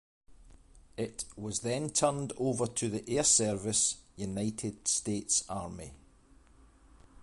It 0.97 1.25
was 1.35 1.59
then 1.59 1.91
turned 1.91 2.33
over 2.37 2.65
to 2.65 2.89
the 2.89 3.07
Air 3.07 3.23
Service, 3.23 3.97
United 4.17 4.87
States 4.87 5.43
Army. 5.47 5.91